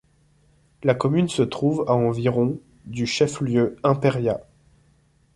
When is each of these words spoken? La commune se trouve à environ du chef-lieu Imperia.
La 0.81 0.95
commune 0.95 1.27
se 1.29 1.43
trouve 1.43 1.85
à 1.87 1.93
environ 1.93 2.57
du 2.87 3.05
chef-lieu 3.05 3.77
Imperia. 3.83 4.41